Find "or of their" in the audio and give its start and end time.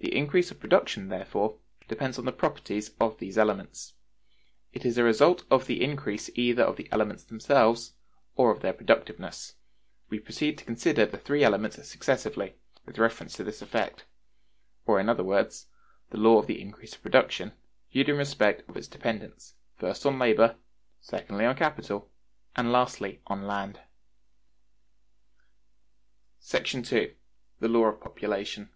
8.36-8.72